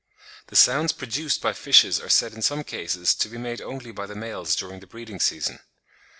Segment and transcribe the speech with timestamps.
[0.47, 4.07] The sounds produced by fishes are said in some cases to be made only by
[4.07, 5.59] the males during the breeding season.